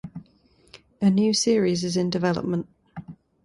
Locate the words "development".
2.09-2.67